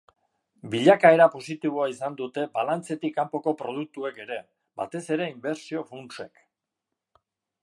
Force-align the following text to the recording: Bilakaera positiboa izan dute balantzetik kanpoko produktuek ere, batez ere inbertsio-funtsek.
Bilakaera 0.69 1.27
positiboa 1.33 1.85
izan 1.91 2.17
dute 2.23 2.47
balantzetik 2.57 3.15
kanpoko 3.19 3.55
produktuek 3.63 4.21
ere, 4.27 4.41
batez 4.83 5.07
ere 5.19 5.33
inbertsio-funtsek. 5.37 6.47